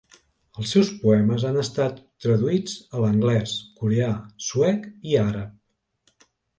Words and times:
Els 0.61 0.71
seus 0.75 0.87
poemes 1.01 1.45
han 1.49 1.59
estat 1.65 2.01
traduïts 2.27 2.75
a 3.01 3.05
l'anglès, 3.05 3.55
coreà, 3.79 4.11
suec 4.51 4.93
i 5.15 5.19
àrab. 5.31 6.29